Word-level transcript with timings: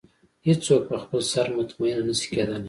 هېڅ 0.45 0.59
څوک 0.67 0.81
په 0.89 0.97
خپل 1.03 1.19
سر 1.31 1.47
مطمئنه 1.57 2.01
نه 2.07 2.13
شي 2.19 2.27
کېدلی. 2.31 2.59